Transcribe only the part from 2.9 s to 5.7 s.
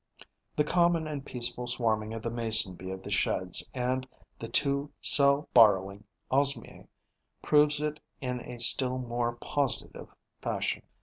the Sheds and the two cell